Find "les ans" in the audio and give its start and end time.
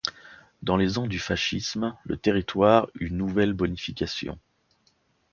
0.77-1.05